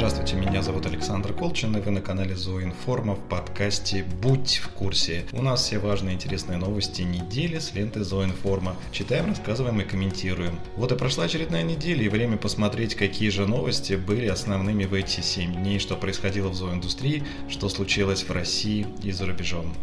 [0.00, 5.26] Здравствуйте, меня зовут Александр Колчин, и вы на канале Зооинформа в подкасте «Будь в курсе».
[5.32, 8.76] У нас все важные интересные новости недели с ленты Зооинформа.
[8.92, 10.58] Читаем, рассказываем и комментируем.
[10.76, 15.20] Вот и прошла очередная неделя, и время посмотреть, какие же новости были основными в эти
[15.20, 19.74] 7 дней, что происходило в зооиндустрии, что случилось в России и за рубежом.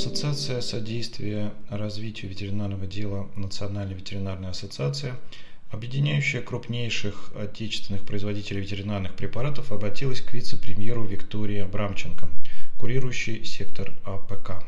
[0.00, 5.14] Ассоциация содействия развитию ветеринарного дела Национальная ветеринарная ассоциация,
[5.70, 12.30] объединяющая крупнейших отечественных производителей ветеринарных препаратов, обратилась к вице-премьеру Виктории Абрамченко,
[12.78, 14.64] курирующей сектор АПК.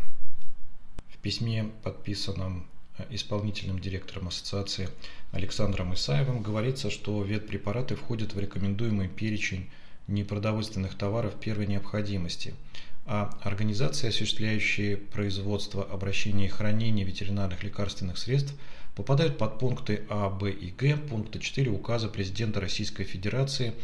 [1.09, 2.67] В письме, подписанном
[3.09, 4.91] исполнительным директором ассоциации
[5.31, 9.71] Александром Исаевым, говорится, что ветпрепараты входят в рекомендуемый перечень
[10.09, 12.55] непродовольственных товаров первой необходимости–
[13.05, 18.55] а организации, осуществляющие производство, обращение и хранение ветеринарных лекарственных средств,
[18.95, 23.75] попадают под пункты А, Б и Г пункта 4 указа президента Российской Федерации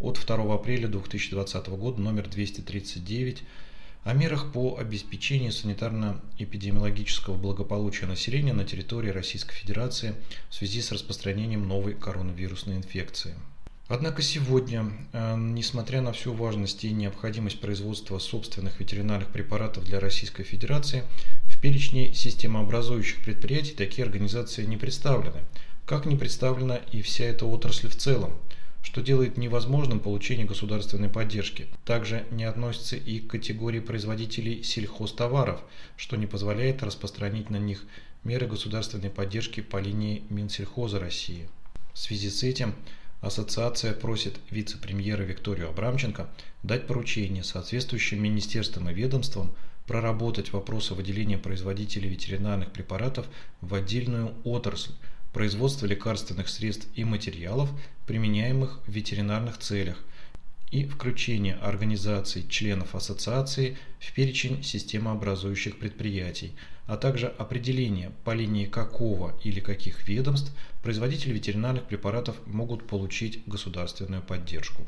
[0.00, 3.42] от 2 апреля 2020 года номер 239
[4.04, 10.14] о мерах по обеспечению санитарно-эпидемиологического благополучия населения на территории Российской Федерации
[10.50, 13.34] в связи с распространением новой коронавирусной инфекции.
[13.88, 20.42] Однако сегодня, э, несмотря на всю важность и необходимость производства собственных ветеринарных препаратов для Российской
[20.42, 21.04] Федерации,
[21.44, 25.40] в перечне системообразующих предприятий такие организации не представлены,
[25.86, 28.34] как не представлена и вся эта отрасль в целом,
[28.82, 31.66] что делает невозможным получение государственной поддержки.
[31.86, 35.62] Также не относится и к категории производителей сельхозтоваров,
[35.96, 37.86] что не позволяет распространить на них
[38.22, 41.48] меры государственной поддержки по линии Минсельхоза России.
[41.94, 42.74] В связи с этим
[43.20, 46.28] Ассоциация просит вице-премьера Викторию Абрамченко
[46.62, 49.52] дать поручение соответствующим министерствам и ведомствам
[49.88, 53.26] проработать вопросы выделения производителей ветеринарных препаратов
[53.60, 54.92] в отдельную отрасль
[55.32, 57.70] производства лекарственных средств и материалов,
[58.06, 59.98] применяемых в ветеринарных целях,
[60.70, 66.52] и включение организаций членов ассоциации в перечень системообразующих предприятий,
[66.86, 70.52] а также определение, по линии какого или каких ведомств
[70.82, 74.82] производители ветеринарных препаратов могут получить государственную поддержку.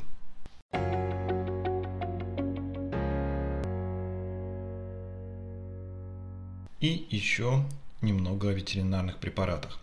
[6.79, 7.63] И еще
[8.01, 9.79] немного о ветеринарных препаратах.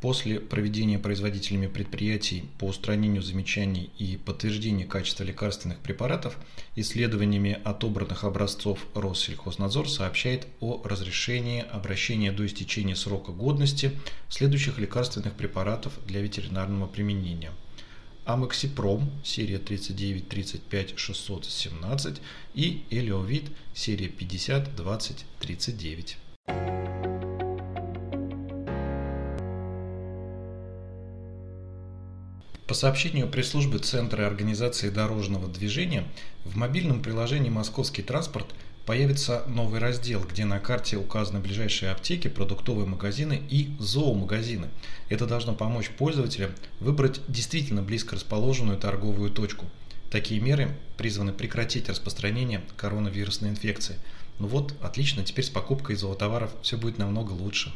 [0.00, 6.38] После проведения производителями предприятий по устранению замечаний и подтверждения качества лекарственных препаратов
[6.74, 13.90] исследованиями отобранных образцов Россельхознадзор сообщает о разрешении обращения до истечения срока годности
[14.30, 17.52] следующих лекарственных препаратов для ветеринарного применения.
[18.24, 22.20] Амоксипром, серия 39-35-617
[22.54, 26.16] и Элеовид, серия 50-20-39.
[32.70, 36.04] По сообщению пресс-службы Центра организации дорожного движения,
[36.44, 38.46] в мобильном приложении «Московский транспорт»
[38.86, 44.68] появится новый раздел, где на карте указаны ближайшие аптеки, продуктовые магазины и зоомагазины.
[45.08, 49.66] Это должно помочь пользователям выбрать действительно близко расположенную торговую точку.
[50.08, 53.96] Такие меры призваны прекратить распространение коронавирусной инфекции.
[54.38, 57.72] Ну вот, отлично, теперь с покупкой зоотоваров все будет намного лучше.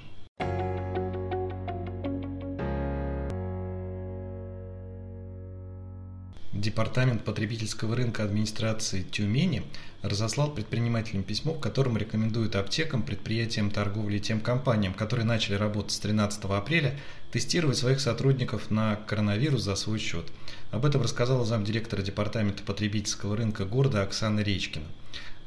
[6.55, 9.65] Департамент потребительского рынка администрации Тюмени
[10.03, 15.91] разослал предпринимателям письмо, в котором рекомендует аптекам, предприятиям торговли и тем компаниям, которые начали работать
[15.91, 16.97] с 13 апреля,
[17.33, 20.27] тестировать своих сотрудников на коронавирус за свой счет.
[20.71, 24.87] Об этом рассказала замдиректора Департамента потребительского рынка города Оксана Речкина.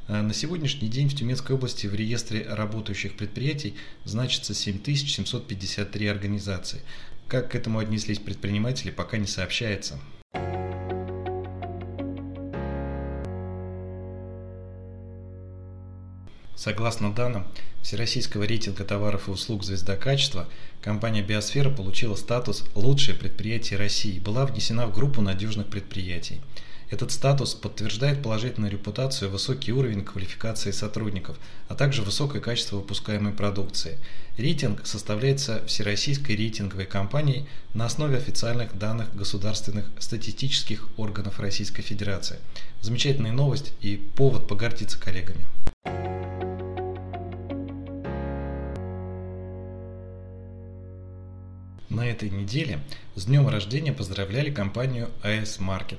[0.08, 6.82] Э, на сегодняшний день в Тюменской области в реестре работающих предприятий значится 7753 организации.
[7.28, 9.98] Как к этому отнеслись предприниматели, пока не сообщается.
[16.58, 17.46] Согласно данным
[17.82, 20.48] Всероссийского рейтинга товаров и услуг «Звезда качества»,
[20.82, 26.40] компания «Биосфера» получила статус «Лучшее предприятие России» и была внесена в группу надежных предприятий.
[26.90, 31.36] Этот статус подтверждает положительную репутацию, высокий уровень квалификации сотрудников,
[31.68, 33.96] а также высокое качество выпускаемой продукции.
[34.36, 42.40] Рейтинг составляется Всероссийской рейтинговой компанией на основе официальных данных государственных статистических органов Российской Федерации.
[42.80, 45.46] Замечательная новость и повод погордиться коллегами.
[51.98, 52.78] На этой неделе
[53.16, 55.98] с днем рождения поздравляли компанию AS Market.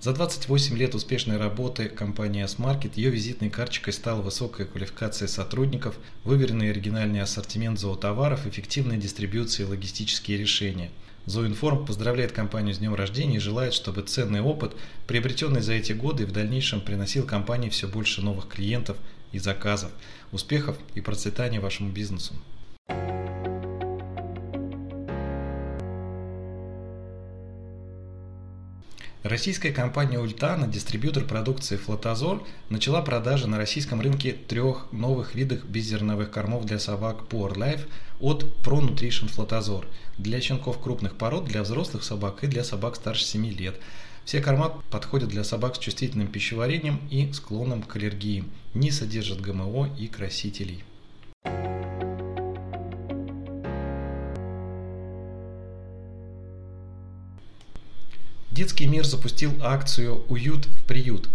[0.00, 6.70] За 28 лет успешной работы компании S-Market ее визитной карточкой стала высокая квалификация сотрудников, выверенный
[6.70, 10.90] оригинальный ассортимент зоотоваров, эффективная дистрибьюция и логистические решения.
[11.26, 14.74] Зоинформ поздравляет компанию с днем рождения и желает, чтобы ценный опыт,
[15.06, 18.96] приобретенный за эти годы, в дальнейшем приносил компании все больше новых клиентов
[19.32, 19.92] и заказов,
[20.32, 22.32] успехов и процветания вашему бизнесу.
[29.34, 36.30] Российская компания Ультана, дистрибьютор продукции Флотозор, начала продажи на российском рынке трех новых видов беззерновых
[36.30, 37.88] кормов для собак Power Life
[38.20, 39.88] от Pro Nutrition Флотозор
[40.18, 43.80] для щенков крупных пород, для взрослых собак и для собак старше 7 лет.
[44.24, 49.96] Все корма подходят для собак с чувствительным пищеварением и склонным к аллергии, не содержат ГМО
[49.98, 50.84] и красителей.
[58.54, 61.28] Детский мир запустил акцию «Уют в приют».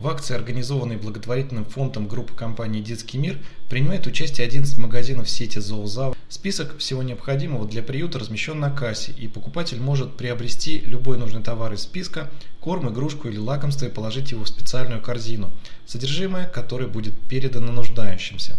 [0.00, 6.16] В акции, организованной благотворительным фондом группы компании «Детский мир», принимает участие 11 магазинов сети «Зоозав».
[6.28, 11.72] Список всего необходимого для приюта размещен на кассе, и покупатель может приобрести любой нужный товар
[11.72, 15.52] из списка, корм, игрушку или лакомство и положить его в специальную корзину,
[15.86, 18.56] содержимое которой будет передано нуждающимся.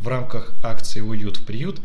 [0.00, 1.80] В рамках акции «Уют в приют»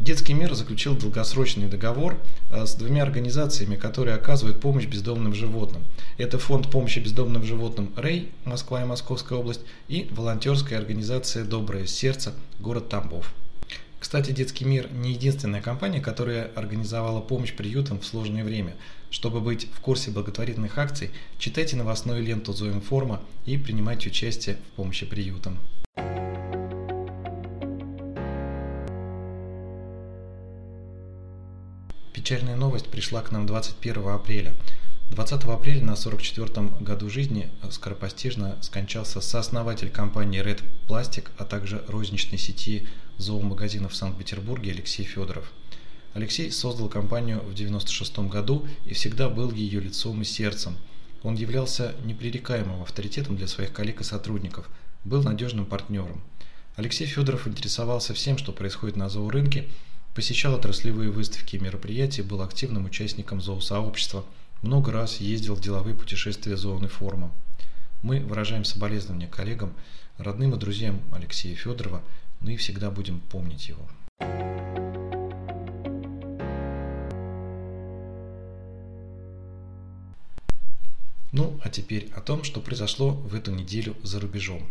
[0.00, 2.16] Детский мир заключил долгосрочный договор
[2.50, 5.84] э, с двумя организациями, которые оказывают помощь бездомным животным.
[6.18, 12.32] Это фонд помощи бездомным животным «Рей», Москва и Московская область, и волонтерская организация «Доброе сердце»,
[12.60, 13.34] город Тамбов.
[13.98, 18.76] Кстати, Детский мир не единственная компания, которая организовала помощь приютам в сложное время.
[19.10, 25.06] Чтобы быть в курсе благотворительных акций, читайте новостную ленту Зоинформа и принимайте участие в помощи
[25.06, 25.58] приютам.
[32.28, 34.54] Печальная новость пришла к нам 21 апреля.
[35.12, 42.36] 20 апреля на 44-м году жизни скоропостижно скончался сооснователь компании Red Plastic, а также розничной
[42.36, 42.86] сети
[43.16, 45.50] зоомагазинов в Санкт-Петербурге Алексей Федоров.
[46.12, 50.76] Алексей создал компанию в 96 году и всегда был ее лицом и сердцем.
[51.22, 54.68] Он являлся непререкаемым авторитетом для своих коллег и сотрудников,
[55.02, 56.20] был надежным партнером.
[56.76, 59.66] Алексей Федоров интересовался всем, что происходит на зоорынке,
[60.18, 64.24] посещал отраслевые выставки и мероприятия, был активным участником зоосообщества,
[64.62, 67.30] много раз ездил в деловые путешествия зоны форума.
[68.02, 69.72] Мы выражаем соболезнования коллегам,
[70.16, 72.02] родным и друзьям Алексея Федорова,
[72.40, 73.88] ну и всегда будем помнить его.
[81.30, 84.68] Ну, а теперь о том, что произошло в эту неделю за рубежом.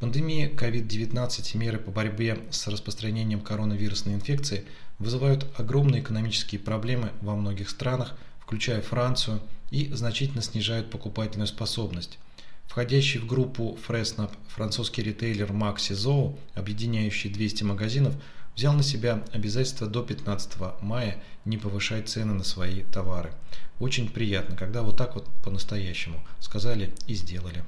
[0.00, 4.66] Пандемия COVID-19 и меры по борьбе с распространением коронавирусной инфекции
[4.98, 12.18] вызывают огромные экономические проблемы во многих странах, включая Францию, и значительно снижают покупательную способность.
[12.66, 18.14] Входящий в группу Фреснап французский ритейлер Maxi Zoo, объединяющий 200 магазинов,
[18.56, 23.32] взял на себя обязательство до 15 мая не повышать цены на свои товары.
[23.78, 27.64] Очень приятно, когда вот так вот по-настоящему сказали и сделали.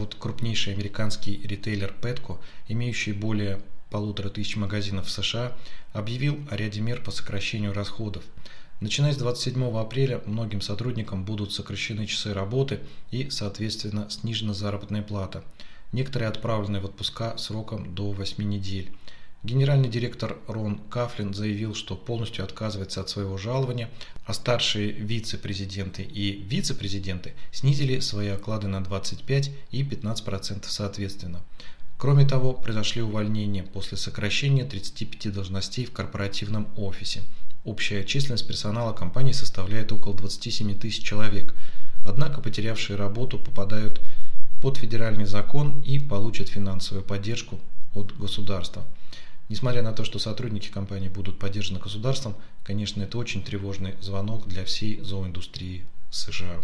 [0.00, 2.38] Вот крупнейший американский ритейлер Petco,
[2.68, 3.60] имеющий более
[3.90, 5.56] полутора тысяч магазинов в США,
[5.92, 8.24] объявил о ряде мер по сокращению расходов.
[8.80, 12.80] Начиная с 27 апреля многим сотрудникам будут сокращены часы работы
[13.10, 15.44] и, соответственно, снижена заработная плата.
[15.92, 18.90] Некоторые отправлены в отпуска сроком до 8 недель.
[19.42, 23.88] Генеральный директор Рон Кафлин заявил, что полностью отказывается от своего жалования,
[24.26, 31.40] а старшие вице-президенты и вице-президенты снизили свои оклады на 25 и 15% соответственно.
[31.96, 37.22] Кроме того, произошли увольнения после сокращения 35 должностей в корпоративном офисе.
[37.64, 41.54] Общая численность персонала компании составляет около 27 тысяч человек.
[42.04, 44.02] Однако потерявшие работу попадают
[44.60, 47.58] под федеральный закон и получат финансовую поддержку
[47.94, 48.84] от государства.
[49.50, 54.64] Несмотря на то, что сотрудники компании будут поддержаны государством, конечно, это очень тревожный звонок для
[54.64, 56.60] всей зооиндустрии США.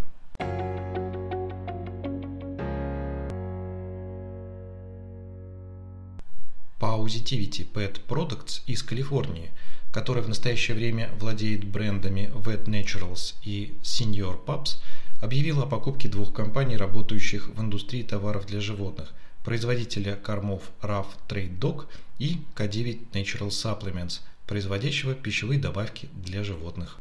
[6.79, 9.51] Positivity Pet Products из Калифорнии,
[9.93, 14.77] который в настоящее время владеет брендами Vet Naturals и Senior Pups,
[15.21, 19.13] объявила о покупке двух компаний, работающих в индустрии товаров для животных–
[19.47, 21.87] производителя кормов RAF Trade Dog
[22.19, 26.99] и K9 Natural Supplements, производящего пищевые добавки для животных.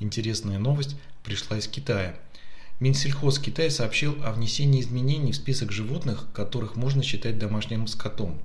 [0.00, 2.16] Интересная новость пришла из Китая.
[2.80, 8.40] Минсельхоз Китая сообщил о внесении изменений в список животных, которых можно считать домашним скотом.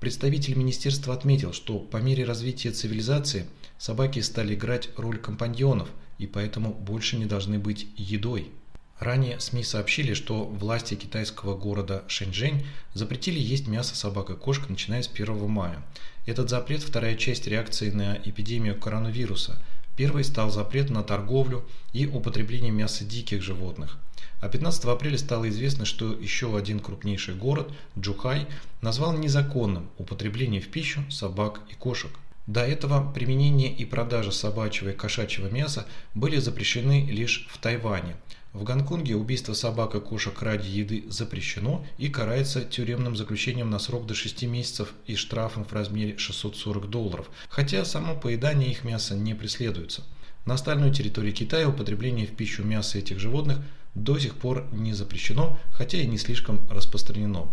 [0.00, 3.46] Представитель министерства отметил, что по мере развития цивилизации
[3.78, 5.88] собаки стали играть роль компаньонов
[6.18, 8.50] и поэтому больше не должны быть едой.
[8.98, 15.02] Ранее СМИ сообщили, что власти китайского города Шэньчжэнь запретили есть мясо собак и кошек, начиная
[15.02, 15.84] с 1 мая.
[16.26, 19.62] Этот запрет– вторая часть реакции на эпидемию коронавируса.
[19.98, 23.98] Первый стал запрет на торговлю и употребление мяса диких животных.
[24.40, 28.46] А 15 апреля стало известно, что еще один крупнейший город, Джухай,
[28.80, 32.12] назвал незаконным употребление в пищу собак и кошек.
[32.48, 38.16] До этого применение и продажа собачьего и кошачьего мяса были запрещены лишь в Тайване–
[38.54, 44.06] в Гонконге убийство собак и кошек ради еды запрещено и карается тюремным заключением на срок
[44.06, 49.34] до 6 месяцев и штрафом в размере 640 долларов, хотя само поедание их мяса не
[49.34, 50.02] преследуется.
[50.46, 53.58] На остальной территории Китая употребление в пищу мяса этих животных
[54.02, 57.48] до сих пор не запрещено, хотя и не слишком распространено.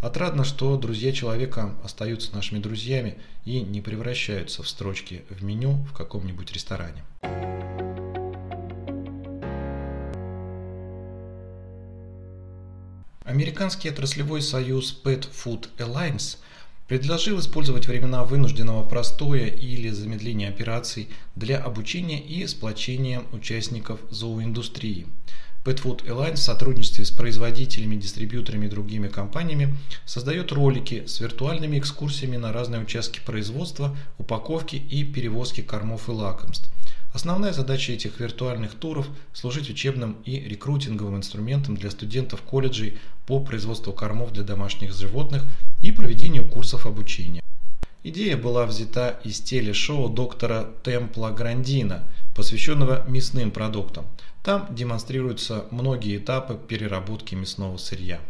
[0.00, 5.92] Отрадно, что друзья человека остаются нашими друзьями и не превращаются в строчки в меню в
[5.92, 7.04] каком-нибудь ресторане.
[13.24, 16.38] Американский отраслевой союз Pet Food Alliance
[16.88, 25.06] предложил использовать времена вынужденного простоя или замедления операций для обучения и сплочения участников зооиндустрии.
[25.64, 31.78] Pet Food Alliance в сотрудничестве с производителями, дистрибьюторами и другими компаниями создает ролики с виртуальными
[31.78, 36.70] экскурсиями на разные участки производства, упаковки и перевозки кормов и лакомств–
[37.12, 43.92] Основная задача этих виртуальных туров– служить учебным и рекрутинговым инструментом для студентов колледжей по производству
[43.92, 45.44] кормов для домашних животных
[45.82, 47.42] и проведению курсов обучения.
[48.02, 52.02] Идея была взята из телешоу доктора Темпла Грандина,
[52.34, 54.06] посвященного мясным продуктам.
[54.42, 58.20] Там демонстрируются многие этапы переработки мясного сырья.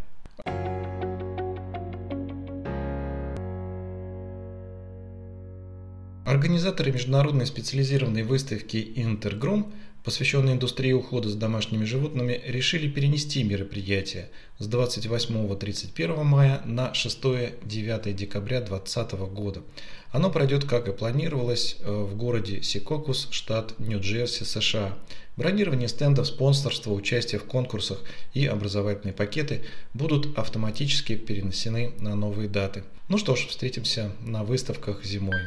[6.27, 9.73] Организаторы международной специализированной выставки «Интергром»,
[10.05, 18.61] посвященной индустрии ухода за домашними животными, решили перенести мероприятие с 28-31 мая на 6-9 декабря
[18.61, 19.63] 2020 года.
[20.11, 24.99] Оно пройдет, как и планировалось, э, в городе Сикокус, штат Нью-Джерси, США.
[25.37, 28.03] Бронирование стендов, спонсорство, участие в конкурсах
[28.35, 29.63] и образовательные пакеты
[29.95, 32.85] будут автоматически перенесены на новые даты.
[33.09, 35.41] Ну что ж, встретимся на выставках зимой.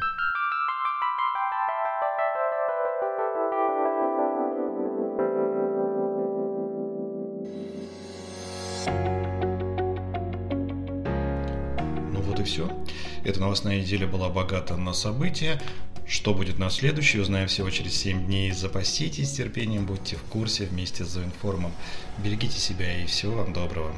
[12.45, 12.69] Все.
[13.23, 15.61] Эта новостная неделя была богата на события.
[16.07, 18.51] Что будет на следующей, узнаем всего через 7 дней.
[18.51, 21.71] Запаситесь терпением, будьте в курсе вместе с Зоинформом.
[22.19, 23.93] Берегите себя и всего вам доброго.